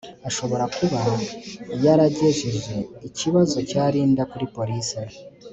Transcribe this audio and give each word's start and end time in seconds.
ashobora 0.29 0.63
kuba 0.77 0.99
yaragejeje 1.85 2.75
ikibazo 3.07 3.57
cya 3.71 3.83
Linda 3.93 4.23
kuri 4.31 4.45
police 4.55 4.97